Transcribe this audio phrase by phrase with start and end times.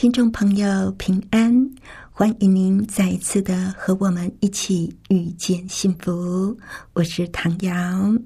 [0.00, 1.70] 听众朋友，平安！
[2.10, 6.56] 欢迎您再一次的和我们一起遇见幸福。
[6.94, 8.16] 我是唐瑶，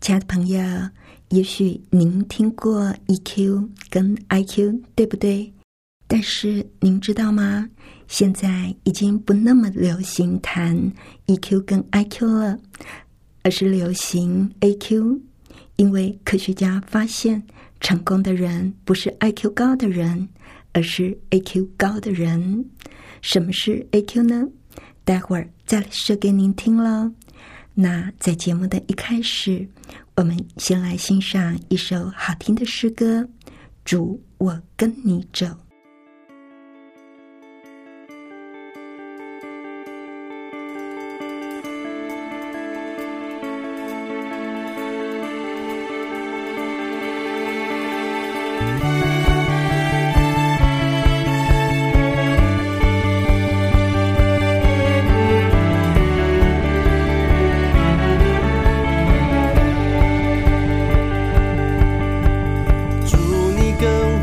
[0.00, 0.58] 亲爱的朋友。
[1.28, 5.52] 也许您听过 EQ 跟 IQ，对不对？
[6.06, 7.68] 但是您知道吗？
[8.06, 10.90] 现在已经不那么流行谈
[11.26, 12.58] EQ 跟 IQ 了，
[13.42, 15.20] 而是流行 AQ。
[15.76, 17.42] 因为科学家发现，
[17.78, 20.26] 成功的人不是 IQ 高的人，
[20.72, 22.64] 而是 AQ 高的人。
[23.22, 24.48] 什么是 AQ 呢？
[25.04, 27.12] 待会儿再说给您听喽。
[27.74, 29.68] 那在节目的一开始。
[30.16, 33.20] 我们先来欣赏一首好听的诗歌，
[33.84, 35.46] 《主，我跟你走》。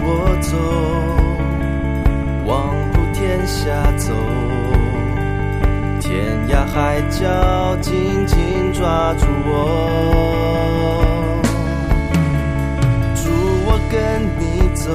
[0.07, 0.55] 我走
[2.45, 4.13] 往不天下走
[5.99, 9.51] 天涯海角紧紧抓住我。
[13.15, 13.31] 祝
[13.65, 14.91] 我跟你走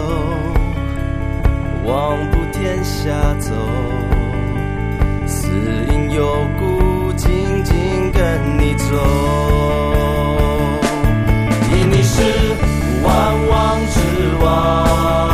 [1.84, 3.51] 往不天下走
[5.27, 5.48] 死
[5.90, 8.23] 因有故紧紧跟
[8.58, 8.95] 你走。
[11.73, 12.23] 因你是
[13.02, 13.49] 万物
[14.40, 15.30] 之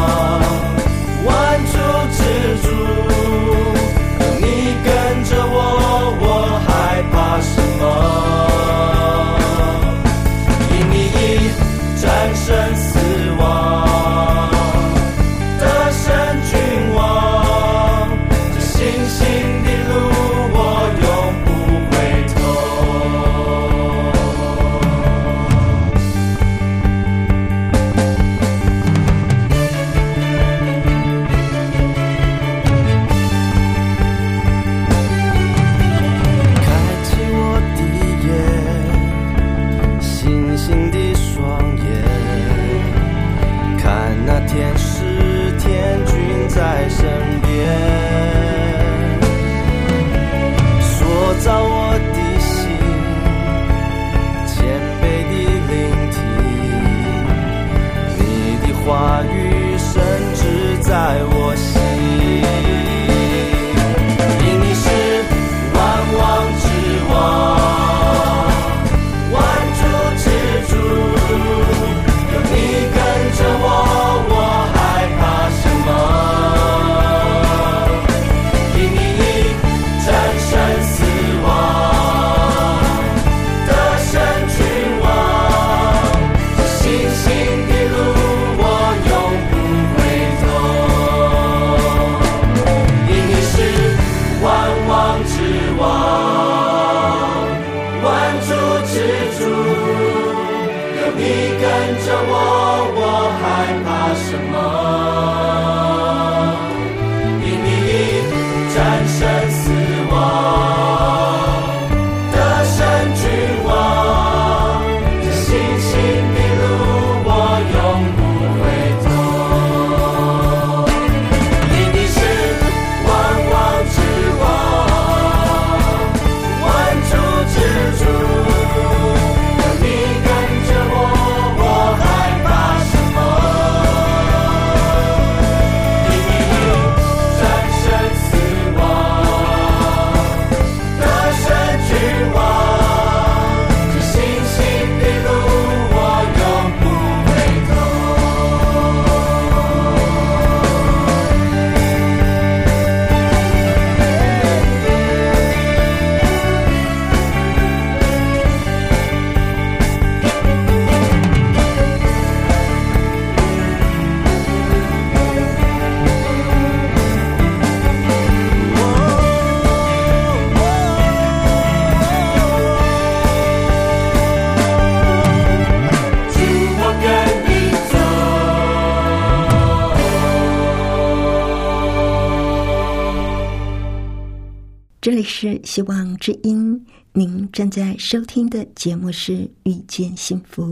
[185.39, 189.33] 是希望之音，您正在收听的节目是
[189.65, 190.65] 《遇见幸福》，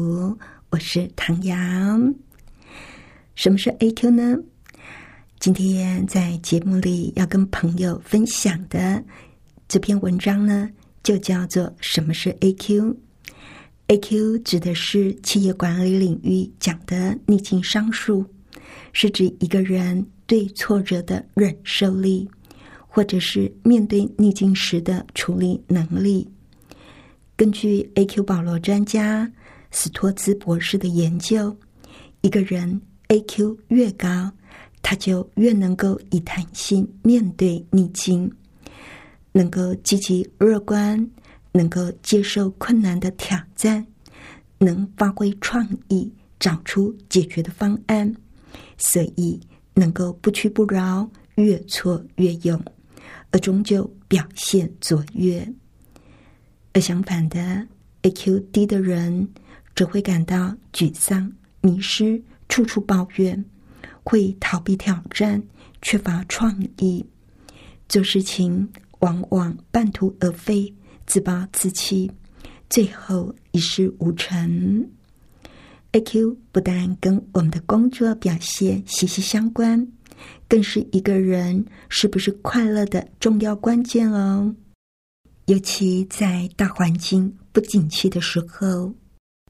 [0.70, 2.14] 我是唐阳。
[3.34, 4.38] 什么是 A Q 呢？
[5.38, 9.04] 今天在节目里要跟朋友分享的
[9.68, 10.70] 这篇文章呢，
[11.02, 18.24] 就叫做“什么是 A Q”？A Q 指的是企业管理领域讲的逆境商数，
[18.94, 22.26] 是指一个人对挫折的忍受力。
[22.94, 26.24] 或者是面对逆境时的处理能力。
[27.34, 28.22] 根据 A.Q.
[28.22, 29.28] 保罗专家
[29.72, 31.56] 斯托兹博士的研究，
[32.20, 33.58] 一个人 A.Q.
[33.66, 34.30] 越高，
[34.80, 38.30] 他就越能够以弹性面对逆境，
[39.32, 41.10] 能够积极乐观，
[41.50, 43.84] 能够接受困难的挑战，
[44.58, 46.08] 能发挥创意，
[46.38, 48.14] 找出解决的方案，
[48.78, 49.40] 所以
[49.74, 52.64] 能够不屈不挠，越挫越勇。
[53.30, 55.52] 而终究表现卓越，
[56.72, 57.66] 而相反的
[58.02, 59.28] ，A Q 低的人
[59.74, 63.44] 只会感到沮丧、迷失，处处抱怨，
[64.02, 65.42] 会逃避挑战，
[65.82, 67.04] 缺乏创意，
[67.88, 68.68] 做事情
[69.00, 70.72] 往往半途而废，
[71.06, 72.10] 自暴自弃，
[72.70, 74.88] 最后一事无成。
[75.92, 79.86] A Q 不但跟我们的工作表现息息相关。
[80.48, 84.54] 更是一个人是不是快乐的重要关键哦。
[85.46, 88.94] 尤其在大环境不景气的时候，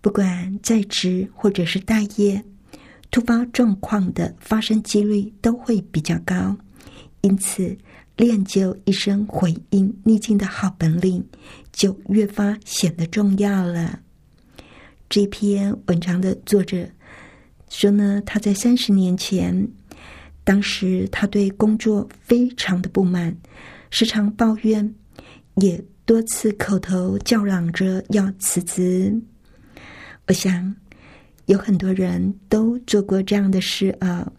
[0.00, 2.42] 不管在职或者是待业，
[3.10, 6.56] 突发状况的发生几率都会比较高。
[7.20, 7.76] 因此，
[8.16, 11.24] 练就一身回应逆境的好本领，
[11.72, 14.00] 就越发显得重要了。
[15.08, 16.88] 这篇文章的作者
[17.68, 19.68] 说呢，他在三十年前。
[20.44, 23.34] 当时他对工作非常的不满，
[23.90, 24.94] 时常抱怨，
[25.54, 29.18] 也多次口头叫嚷着要辞职。
[30.28, 30.76] 我想
[31.46, 34.30] 有很多人都做过这样的事啊，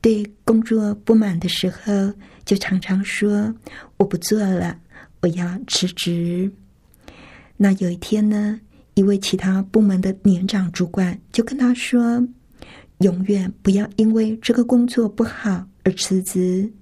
[0.00, 2.10] 对工作不满的时候，
[2.46, 3.54] 就常常说
[3.98, 4.78] 我不做了，
[5.20, 6.50] 我要辞职。
[7.58, 8.58] 那有一天呢，
[8.94, 12.26] 一位其他部门的年长主管就跟他说。
[13.04, 16.72] 永远不要因为这个工作不好而辞职，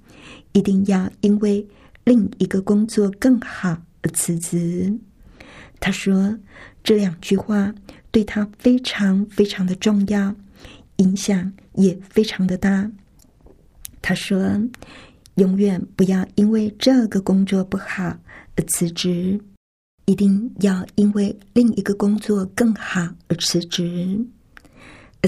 [0.53, 1.67] 一定要因为
[2.05, 4.97] 另一个工作更好而辞职。
[5.81, 6.39] 他说
[6.85, 7.75] 这两句话
[8.13, 10.33] 对他非常非常的重要，
[10.99, 12.89] 影响也非常的大。
[14.01, 14.41] 他说
[15.35, 18.17] 永远不要因为这个工作不好
[18.55, 19.41] 而辞职，
[20.05, 24.25] 一定要因为另一个工作更好而辞职。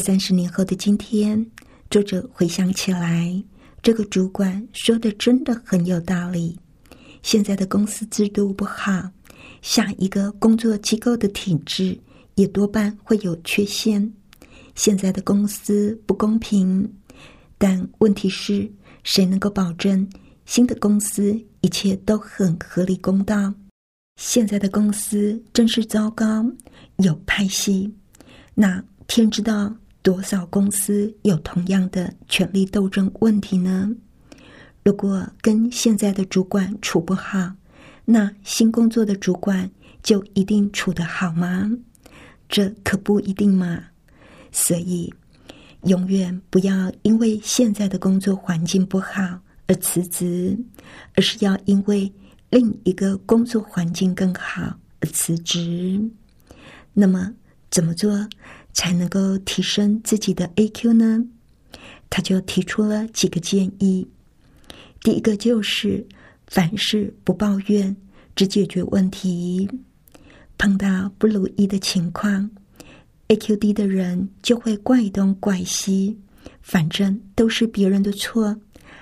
[0.00, 1.46] 三十年后的今天，
[1.88, 3.42] 作者回想起来，
[3.80, 6.58] 这个主管说的真的很有道理。
[7.22, 9.08] 现在的公司制度不好，
[9.62, 11.96] 下一个工作机构的体制
[12.34, 14.12] 也多半会有缺陷。
[14.74, 16.92] 现在的公司不公平，
[17.56, 18.70] 但问题是，
[19.04, 20.06] 谁能够保证
[20.44, 23.54] 新的公司一切都很合理公道？
[24.20, 26.44] 现在的公司真是糟糕，
[26.96, 27.94] 有派系，
[28.54, 29.72] 那天知道。
[30.04, 33.90] 多少公司有同样的权力斗争问题呢？
[34.84, 37.50] 如果跟现在的主管处不好，
[38.04, 39.70] 那新工作的主管
[40.02, 41.72] 就一定处得好吗？
[42.50, 43.82] 这可不一定嘛。
[44.52, 45.10] 所以，
[45.84, 50.54] 永远不要因为现在的工作环境不好而辞职，
[51.14, 52.12] 而是要因为
[52.50, 55.98] 另一个工作环境更好而辞职。
[56.92, 57.32] 那么，
[57.70, 58.28] 怎么做？
[58.74, 61.24] 才能够提升自己的 A Q 呢？
[62.10, 64.06] 他就提出了几个建议。
[65.00, 66.06] 第一个就是
[66.46, 67.96] 凡事不抱怨，
[68.36, 69.68] 只解决问题。
[70.58, 72.50] 碰到不如意的情况
[73.28, 76.18] ，A Q 低的人就会怪东怪西，
[76.62, 78.56] 反正都是别人的错，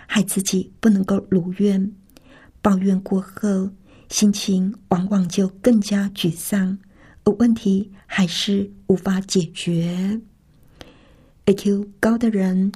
[0.06, 1.92] 害自己不能够如愿。
[2.62, 3.70] 抱怨过后，
[4.08, 6.78] 心情往往就更加沮丧。
[7.24, 10.20] 而问题还是无法解决。
[11.46, 12.70] A Q 高的人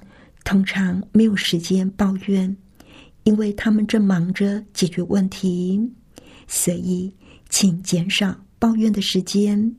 [0.45, 2.57] 通常没有时间抱怨，
[3.25, 5.93] 因为他们正忙着解决问题。
[6.49, 7.13] 所以，
[7.51, 9.77] 请减少抱怨的时间，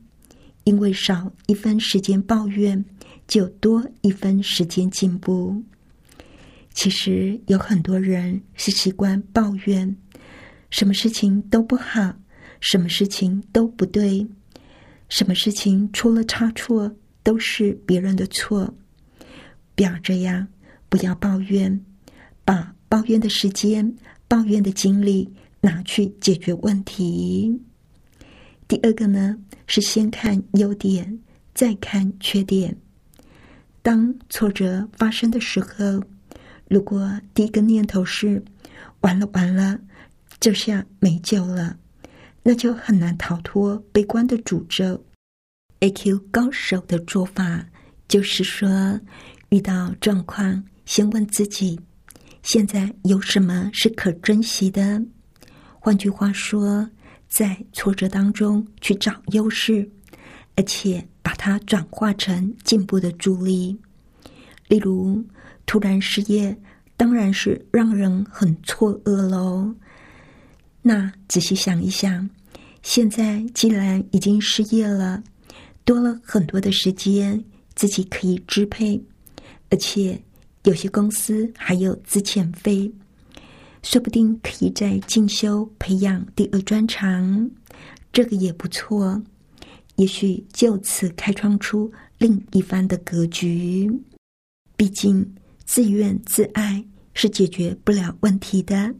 [0.62, 2.84] 因为少一分时间抱怨，
[3.26, 5.60] 就多一分时间进步。
[6.72, 9.96] 其实有很多人是习惯抱怨，
[10.70, 12.14] 什么事情都不好，
[12.60, 14.24] 什么事情都不对。
[15.08, 18.72] 什么事情出了差错，都是别人的错。
[19.74, 20.46] 不要这样，
[20.88, 21.84] 不要抱怨，
[22.44, 23.96] 把抱怨的时间、
[24.26, 27.60] 抱怨的精力拿去解决问题。
[28.66, 29.36] 第二个呢，
[29.66, 31.18] 是先看优点，
[31.54, 32.76] 再看缺点。
[33.80, 36.02] 当挫折发生的时候，
[36.68, 38.42] 如果第一个念头是
[39.00, 39.78] “完了完了，
[40.38, 41.78] 这下没救了”，
[42.42, 45.04] 那就很难逃脱悲观的诅咒。
[45.80, 47.64] A Q 高手的做法
[48.08, 48.98] 就是说，
[49.50, 51.78] 遇到状况，先问自己：
[52.42, 55.02] 现在有什么是可珍惜的？
[55.78, 56.88] 换句话说，
[57.28, 59.88] 在挫折当中去找优势，
[60.56, 63.78] 而且把它转化成进步的助力。
[64.68, 65.24] 例如，
[65.64, 66.56] 突然失业，
[66.96, 69.74] 当然是让人很错愕喽。
[70.88, 72.26] 那仔细想一想，
[72.82, 75.22] 现在既然已经失业了，
[75.84, 78.98] 多了很多的时间自己可以支配，
[79.68, 80.18] 而且
[80.64, 82.90] 有些公司还有资遣费。
[83.82, 87.50] 说不定可以在进修培养第二专长，
[88.10, 89.22] 这个也不错。
[89.96, 93.92] 也许就此开创出另一番的格局。
[94.74, 95.34] 毕竟
[95.66, 98.94] 自怨自艾是解决不了问题的，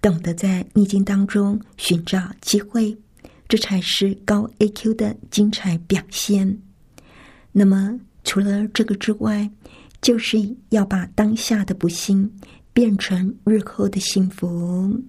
[0.00, 2.96] 懂得在逆境当中寻找机会，
[3.48, 6.58] 这才是高 A Q 的精彩表现。
[7.52, 9.50] 那么除了这个之外，
[10.00, 10.38] 就是
[10.70, 12.30] 要把当下的不幸。
[12.70, 15.02] 变成日后的幸福。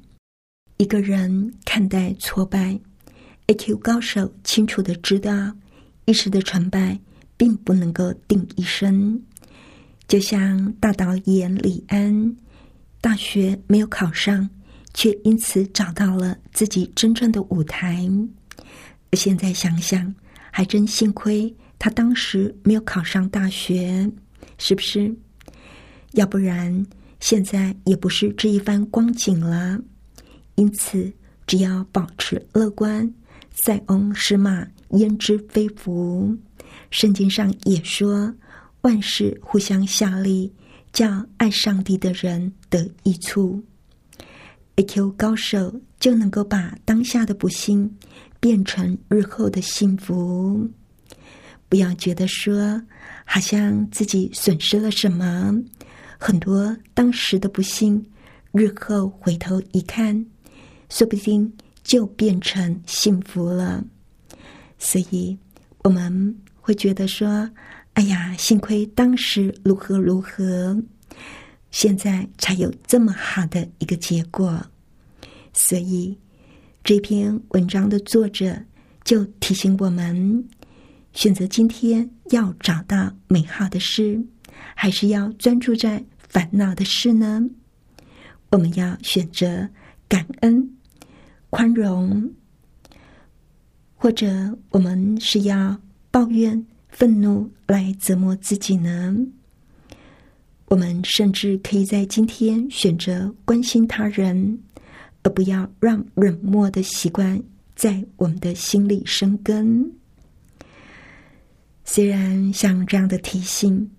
[0.77, 2.79] 一个人看待挫败
[3.45, 5.53] ，A Q 高手清楚的知道，
[6.05, 6.99] 一时的成败
[7.37, 9.21] 并不能够定一生。
[10.07, 12.35] 就像大导演李安，
[12.99, 14.49] 大学没有考上，
[14.93, 18.09] 却因此找到了自己真正的舞台。
[19.13, 20.13] 现在想想，
[20.51, 24.09] 还真幸亏他当时没有考上大学，
[24.57, 25.15] 是不是？
[26.13, 26.85] 要不然。
[27.19, 29.77] 现在也不是这一番光景了，
[30.55, 31.11] 因此
[31.45, 33.13] 只要保持乐观，
[33.51, 36.33] 塞翁失马焉知非福。
[36.91, 38.33] 圣经上也说，
[38.83, 40.49] 万事互相效力，
[40.93, 43.61] 叫爱上帝的人得益处。
[44.79, 47.97] A Q 高手就能够把当下的不幸
[48.39, 50.69] 变成日后的幸福。
[51.67, 52.81] 不要觉得说，
[53.25, 55.53] 好像自己损失了什么。
[56.17, 58.01] 很多当时的不幸，
[58.53, 60.25] 日后回头一看，
[60.89, 61.51] 说不定
[61.83, 63.83] 就变成幸福了。
[64.77, 65.37] 所以，
[65.83, 67.49] 我们会觉得说
[67.95, 70.81] ：“哎呀，幸亏当时如何如何，
[71.71, 74.65] 现在才有这么好的一个结果。”
[75.53, 76.17] 所以，
[76.83, 78.63] 这篇文章的作者
[79.03, 80.47] 就提醒我们：
[81.13, 84.25] 选择今天要找到美好的事。
[84.75, 87.49] 还是要专注在烦恼的事呢？
[88.51, 89.69] 我们要选择
[90.07, 90.77] 感恩、
[91.49, 92.31] 宽容，
[93.95, 95.79] 或者我们是要
[96.11, 99.15] 抱怨、愤怒来折磨自己呢？
[100.69, 104.59] 我们甚至可以在今天选择关心他人，
[105.23, 107.41] 而不要让冷漠的习惯
[107.75, 109.91] 在我们的心里生根。
[111.83, 113.89] 虽然像这样的提醒。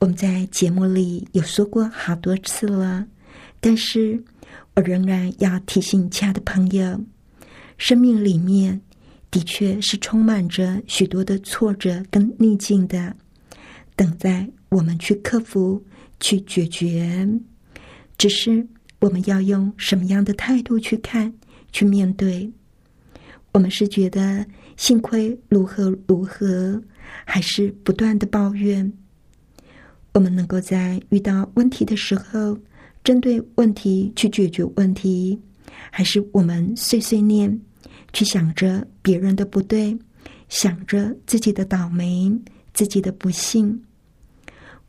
[0.00, 3.06] 我们在节目里有说过好多次了，
[3.58, 4.22] 但是
[4.74, 7.00] 我仍然要提醒亲爱的朋友：
[7.78, 8.78] 生命里面
[9.30, 13.16] 的确是充满着许多的挫折跟逆境的，
[13.96, 15.82] 等待我们去克服、
[16.24, 17.28] 去解决。
[18.16, 18.66] 只是
[18.98, 21.30] 我们要用什么样的态度去看、
[21.70, 22.50] 去面对？
[23.52, 24.46] 我们是觉得
[24.78, 26.82] 幸亏如何如何，
[27.26, 28.90] 还是不断的抱怨？
[30.14, 32.56] 我们能够在遇到问题的时候，
[33.02, 35.38] 针对问题去解决问题，
[35.90, 37.60] 还是我们碎碎念，
[38.14, 39.94] 去想着别人的不对，
[40.48, 42.32] 想着自己的倒霉、
[42.72, 43.78] 自己的不幸？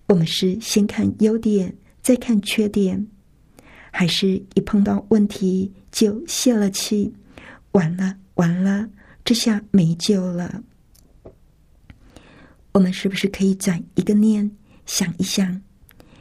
[0.07, 3.07] 我们是先看优点，再看缺点，
[3.91, 7.11] 还是一碰到问题就泄了气？
[7.71, 8.87] 完了，完了，
[9.23, 10.63] 这下没救了。
[12.71, 14.49] 我们是不是可以转一个念？
[14.85, 15.61] 想一想，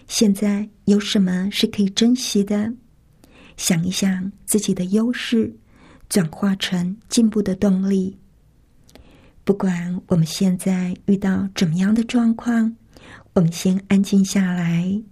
[0.06, 2.72] 现在有什么是可以珍惜的？
[3.56, 5.54] 想一想自己的优势，
[6.08, 8.16] 转化成进步的动力。
[9.44, 12.74] 不管我们现在遇到怎么样的状况，
[13.34, 15.02] 我们先安静下来，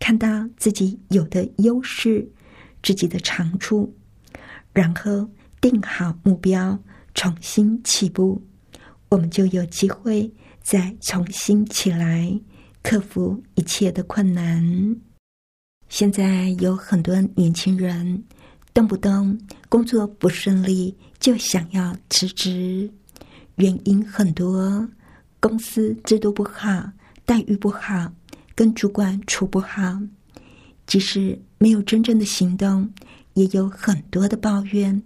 [0.00, 2.28] 看到自己有的优势、
[2.82, 3.94] 自己的长处，
[4.72, 5.28] 然后
[5.60, 6.76] 定好目标，
[7.14, 8.42] 重新起步，
[9.08, 10.28] 我们就有机会
[10.60, 12.38] 再重新起来。
[12.82, 14.96] 克服一切的困难。
[15.88, 18.24] 现在有很多年轻人
[18.74, 22.90] 动不动工作不顺利就想要辞职，
[23.56, 24.88] 原因很多，
[25.38, 26.90] 公司制度不好，
[27.28, 28.10] 待遇不好，
[28.54, 30.00] 跟主管处不好，
[30.86, 32.88] 即使没有真正的行动，
[33.34, 35.02] 也有很多的抱怨。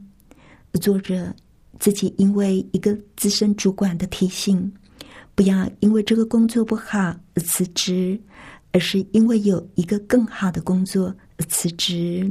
[0.80, 1.34] 作者
[1.80, 4.72] 自己因为一个资深主管的提醒，
[5.34, 8.16] 不要因为这个工作不好而辞职，
[8.70, 12.30] 而是因为有一个更好的工作而辞职。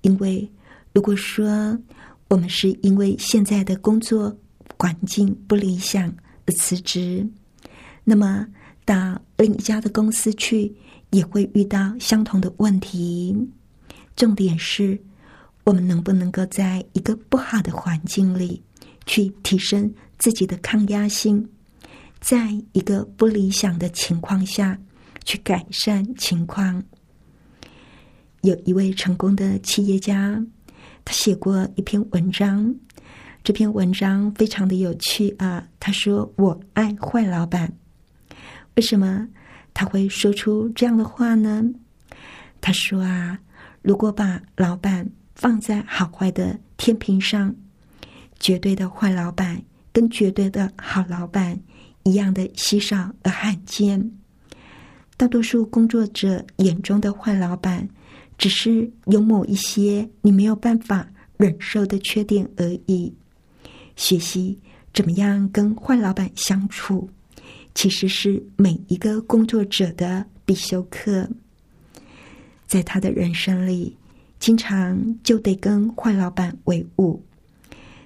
[0.00, 0.50] 因为，
[0.92, 1.78] 如果说
[2.26, 4.36] 我们是因为现在的工作
[4.76, 6.12] 环境不理想
[6.44, 7.24] 而辞职，
[8.02, 8.44] 那么
[8.86, 10.74] 到另一家的公司去
[11.10, 13.36] 也会遇到相同的问题。
[14.14, 14.98] 重点是
[15.64, 18.62] 我们能不能够在一个不好的环境里
[19.04, 21.46] 去提升自己的抗压性，
[22.20, 24.78] 在一个不理想的情况下
[25.24, 26.82] 去改善情况。
[28.42, 30.40] 有一位成功的企业家，
[31.04, 32.74] 他写过一篇文章。
[33.42, 35.68] 这篇文章非常的有趣啊。
[35.78, 37.72] 他说：“我爱坏老板。”
[38.76, 39.26] 为什么
[39.74, 41.64] 他会说出这样的话呢？
[42.60, 43.38] 他说：“啊，
[43.82, 47.54] 如果把老板放在好坏的天平上，
[48.38, 49.60] 绝对的坏老板
[49.92, 51.58] 跟绝对的好老板
[52.04, 54.10] 一样的稀少而罕见。
[55.16, 57.88] 大多数工作者眼中的坏老板。”
[58.38, 63.10] 只是有某一些你没有办法忍受的缺点而已。
[63.96, 64.60] 学习
[64.92, 67.08] 怎么样跟坏老板相处，
[67.76, 71.28] 其实是每一个工作者的必修课。
[72.66, 73.96] 在他的人生里，
[74.40, 77.22] 经常就得跟坏老板为伍，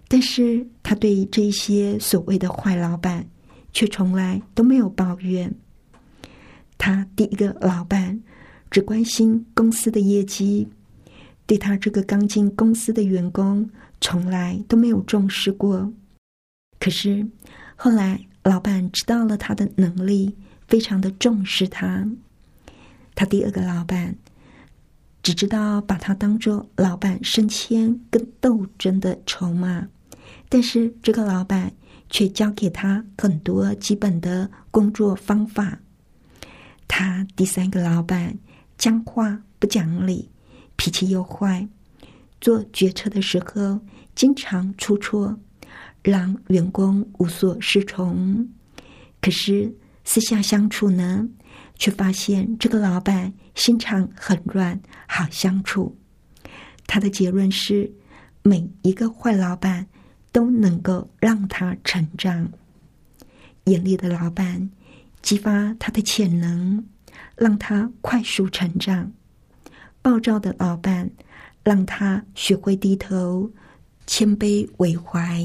[0.08, 3.24] 但是他对这些所谓的坏老板，
[3.72, 5.50] 却从来都没有抱怨。
[6.76, 8.20] 他第一个老板。
[8.70, 10.68] 只关心公司的业绩，
[11.44, 13.68] 对他这个刚进公司的员工，
[14.00, 15.92] 从来都没有重视过。
[16.78, 17.26] 可是
[17.74, 20.36] 后来，老板知道了他的能力，
[20.68, 22.08] 非常的重视他。
[23.14, 24.16] 他第二个老板
[25.22, 29.88] 只知道把他当做老板升迁跟斗争的筹码，
[30.48, 31.72] 但是这个老板
[32.08, 35.80] 却教给他很多基本的工作方法。
[36.88, 38.38] 他第三个老板。
[38.78, 40.30] 讲话不讲理，
[40.74, 41.68] 脾气又坏，
[42.40, 43.78] 做决策的时候
[44.14, 45.38] 经常出错，
[46.02, 48.48] 让员工无所适从。
[49.20, 51.28] 可是私下相处呢，
[51.76, 55.96] 却发现这个老板心肠很软，好相处。
[56.86, 57.92] 他的结论是：
[58.42, 59.86] 每一个坏老板
[60.32, 62.50] 都能够让他成长。
[63.64, 64.70] 严厉的老板
[65.22, 66.84] 激发他的潜能。
[67.36, 69.12] 让他快速成长，
[70.02, 71.10] 暴躁的老板
[71.64, 73.50] 让他学会低头、
[74.06, 75.42] 谦卑为怀；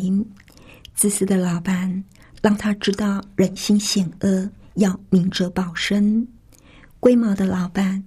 [0.95, 2.03] 自私的老板
[2.41, 6.25] 让他知道人心险恶，要明哲保身；
[6.99, 8.01] 龟毛的老板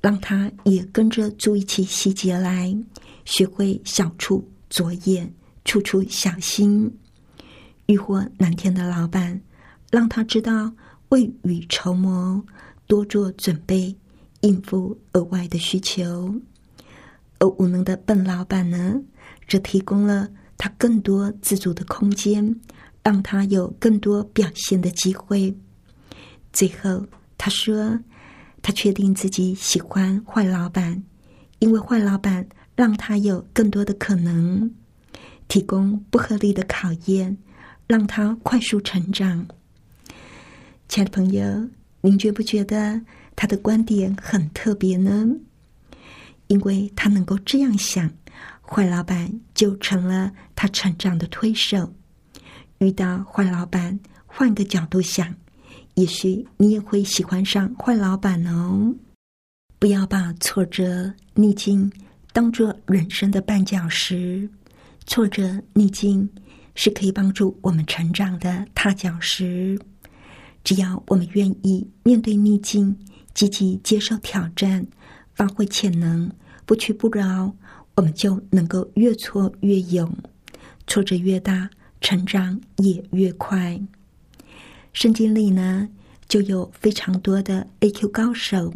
[0.00, 2.76] 让他也跟着注意起细节来，
[3.24, 5.32] 学会小处着眼，
[5.64, 6.90] 处处小心；
[7.86, 9.40] 欲火难填的老板
[9.90, 10.70] 让他知道
[11.08, 12.44] 未雨绸缪。
[12.86, 13.96] 多做准备，
[14.42, 16.38] 应付额外的需求。
[17.38, 19.00] 而无能的笨老板呢，
[19.48, 22.60] 则提供了他更多自主的空间，
[23.02, 25.56] 让他有更多表现的机会。
[26.52, 27.98] 最后，他说
[28.62, 31.02] ：“他确定自己喜欢坏老板，
[31.58, 34.70] 因为坏老板让他有更多的可能，
[35.48, 37.36] 提供不合理的考验，
[37.86, 39.46] 让他快速成长。”
[40.88, 41.68] 亲爱的朋友。
[42.06, 43.00] 您觉不觉得
[43.34, 45.26] 他的观点很特别呢？
[46.48, 48.12] 因为他能够这样想，
[48.66, 51.92] 坏老板就成了他成长的推手。
[52.78, 55.34] 遇到坏老板，换个角度想，
[55.94, 58.94] 也许你也会喜欢上坏老板哦。
[59.78, 61.92] 不要把挫折逆境
[62.32, 64.48] 当做人生的绊脚石，
[65.06, 66.28] 挫折逆境
[66.74, 69.78] 是可以帮助我们成长的踏脚石。
[70.64, 72.98] 只要我们愿意面对逆境，
[73.34, 74.86] 积极接受挑战，
[75.34, 76.30] 发挥潜能，
[76.64, 77.54] 不屈不挠，
[77.96, 80.12] 我们就能够越挫越勇，
[80.86, 81.68] 挫折越大，
[82.00, 83.80] 成长也越快。
[84.92, 85.88] 圣经里呢，
[86.28, 88.72] 就有非常多的 A Q 高手，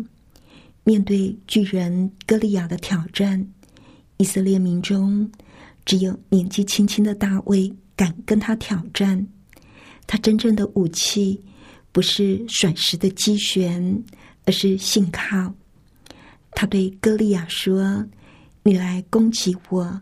[0.85, 3.47] 面对巨人歌利亚的挑战，
[4.19, 5.31] 以色列民中
[5.85, 9.27] 只有年纪轻轻的大卫敢跟他挑战，
[10.07, 11.43] 他真正的武器。
[11.91, 14.05] 不是甩石的机旋，
[14.45, 15.53] 而是信靠。
[16.53, 18.07] 他对歌利亚说
[18.69, 19.99] ：“你来攻击我，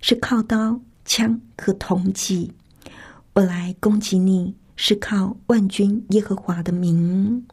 [0.00, 2.50] 是靠刀枪和铜戟；
[3.34, 7.46] 我来攻击你，是靠万军耶和华的名。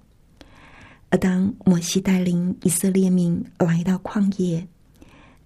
[1.10, 4.66] 而当摩西带领以色列民来到旷野，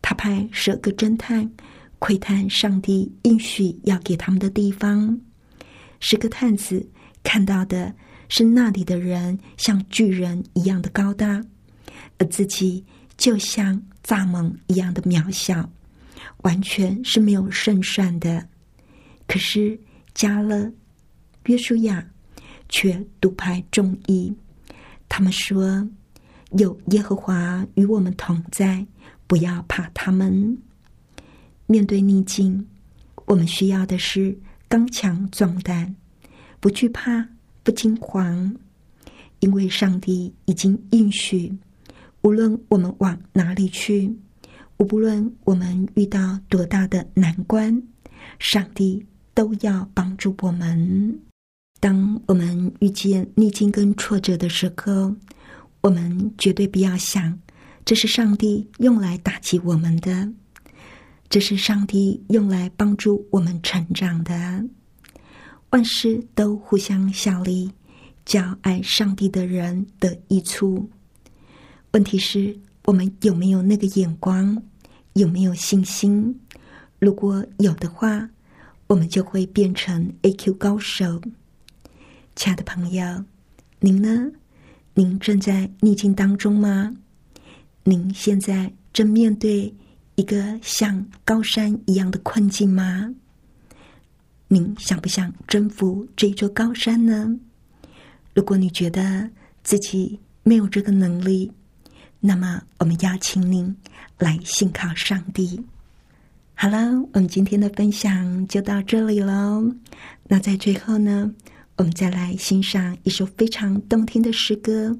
[0.03, 1.51] 他派十个侦探
[1.97, 5.19] 窥探上帝应许要给他们的地方。
[5.99, 6.87] 十个探子
[7.23, 7.91] 看到的
[8.29, 11.43] 是那里的人像巨人一样的高大，
[12.19, 12.85] 而自己
[13.17, 15.69] 就像蚱蜢一样的渺小，
[16.43, 18.47] 完全是没有胜算的。
[19.27, 19.79] 可是
[20.13, 20.71] 加勒、
[21.47, 22.07] 约书亚
[22.69, 24.33] 却独派众议。
[25.09, 25.87] 他们说
[26.57, 28.85] ：“有耶和华与我们同在，
[29.25, 30.57] 不要怕他们。
[31.65, 32.65] 面对逆境，
[33.25, 34.37] 我们需要的是
[34.69, 35.95] 刚强壮胆，
[36.59, 37.27] 不惧怕，
[37.63, 38.55] 不惊慌，
[39.39, 41.53] 因为上帝已经应许，
[42.27, 44.13] 无论我们往哪里去，
[44.79, 47.81] 无论我们遇到多大的难关，
[48.37, 51.17] 上帝都要帮助我们。”
[51.79, 55.15] 当我们遇见逆境跟挫折的时候，
[55.79, 57.39] 我们绝对不要想
[57.85, 60.29] 这是上帝用来打击我们的，
[61.29, 64.65] 这是上帝用来帮助我们成长的。
[65.69, 67.71] 万事都互相效力，
[68.25, 70.89] 叫爱上帝的人得益处。
[71.91, 74.61] 问题是，我们有没有那个眼光？
[75.13, 76.39] 有没有信心？
[76.99, 78.29] 如果有的话，
[78.87, 81.21] 我们就会变成 A Q 高手。
[82.35, 83.23] 亲爱的朋友，
[83.79, 84.31] 您呢？
[84.93, 86.93] 您正在逆境当中吗？
[87.83, 89.73] 您现在正面对
[90.15, 93.15] 一个像高山一样的困境吗？
[94.49, 97.39] 您想不想征服这座高山呢？
[98.35, 99.29] 如果你觉得
[99.63, 101.51] 自己没有这个能力，
[102.27, 103.73] 那么我们邀请您
[104.19, 105.63] 来信靠上帝。
[106.55, 106.77] 好了，
[107.13, 109.73] 我们今天的分享就到这里喽。
[110.27, 111.31] 那在最后呢？
[111.77, 114.93] 我们再来欣赏一首非常动听的诗歌。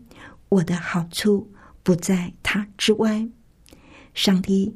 [0.47, 1.51] 我的好处
[1.83, 3.27] 不在他之外，
[4.13, 4.73] 上帝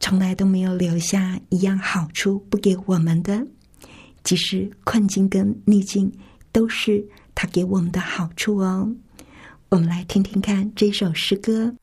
[0.00, 3.46] 从来都没有留下一样好处不给我们的。
[4.24, 6.12] 即使困境跟逆境，
[6.50, 8.92] 都是他给我们的好处哦。
[9.74, 11.74] 我们来听听看这首诗歌。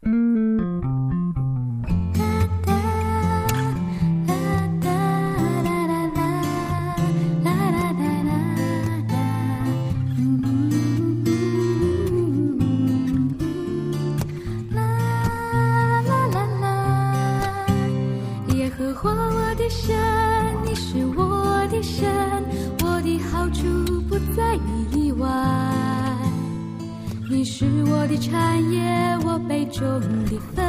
[27.62, 28.82] 是我的产业，
[29.24, 29.86] 我杯中
[30.26, 30.66] 的分，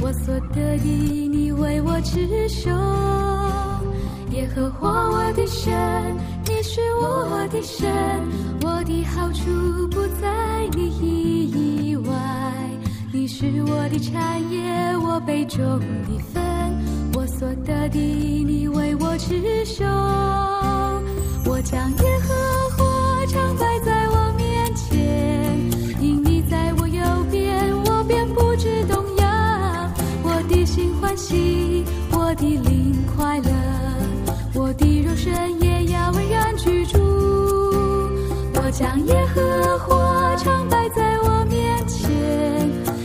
[0.00, 2.68] 我所得的，你为我持守。
[4.32, 5.72] 耶和华我的神，
[6.44, 7.88] 你是我的神，
[8.60, 12.12] 我的好处不在你以外。
[13.12, 16.42] 你是我的产业，我杯中的分，
[17.14, 19.84] 我所得的，你为我持守。
[21.48, 21.88] 我将
[31.26, 33.50] 喜，我的灵快乐，
[34.54, 37.00] 我的肉身也要安然居住。
[38.54, 42.08] 我将耶和华常摆在我面前，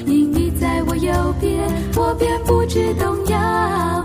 [0.05, 4.00] 因你在我右边，我便不知动摇。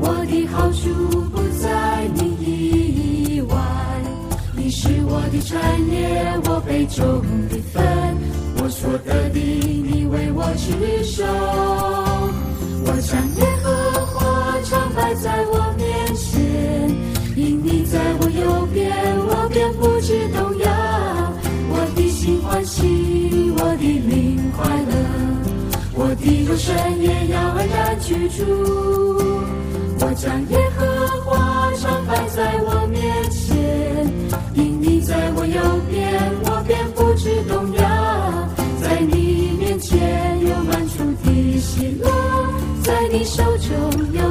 [0.00, 0.88] 我的好处
[1.30, 2.20] 不在你
[3.36, 3.54] 以外。
[4.56, 5.58] 你是我的产
[5.90, 7.82] 业，我杯中的分，
[8.62, 11.24] 我所得的，你为我去收。
[12.82, 13.70] 我将耶和
[14.06, 14.16] 华
[14.62, 15.59] 常摆在我
[26.22, 28.44] 地和山也要安然居住。
[30.02, 30.84] 我将耶和
[31.24, 33.56] 华常摆在我面前，
[34.54, 37.80] 因你在我右边，我便不知动摇。
[38.80, 42.08] 在你面前有满足的喜乐，
[42.82, 43.68] 在你手中
[44.12, 44.29] 有。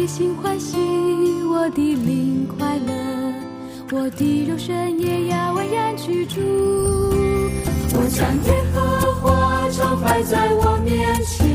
[0.00, 0.78] 的心欢喜，
[1.44, 3.34] 我的灵快乐，
[3.92, 6.40] 我的肉身也要安然居住。
[7.92, 11.46] 我将耶和华常摆在我面前，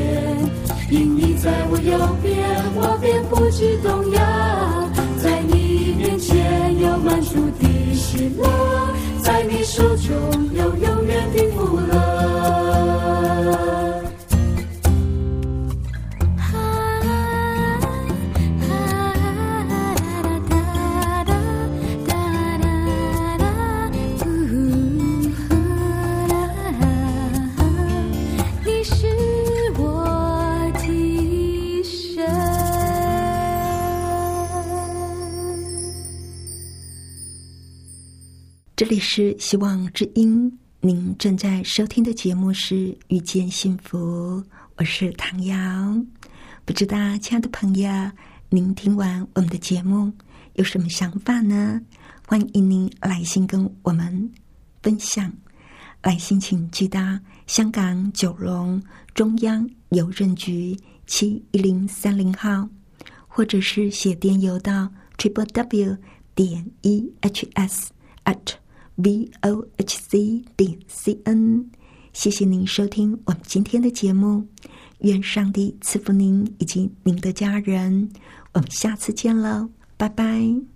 [0.92, 2.38] 因你在我右边，
[2.76, 4.22] 我便不知动摇。
[5.18, 8.48] 在你面前有满足的喜乐，
[9.24, 10.14] 在你手中
[10.54, 10.76] 有
[38.86, 42.76] 这里是希望之音，您正在收听的节目是
[43.08, 43.98] 《遇见幸福》，
[44.76, 45.56] 我是唐瑶。
[46.66, 47.90] 不知道，亲爱的朋友，
[48.50, 50.14] 您听完我们的节目
[50.54, 51.82] 有什么想法呢？
[52.28, 54.32] 欢迎您来信跟我们
[54.84, 55.34] 分享。
[56.04, 57.18] 来信请寄到
[57.48, 58.80] 香港九龙
[59.16, 62.70] 中央邮政局七一零三零号，
[63.28, 65.98] 或者是写电邮到 triple w
[66.36, 67.92] 点 e h s
[68.26, 68.54] at
[68.96, 71.70] v o h c 点 c n。
[72.14, 74.48] 谢谢您收听我们今天的节目，
[75.00, 78.10] 愿上帝赐福您以及您的家人。
[78.54, 80.75] 我们下次见喽，拜拜。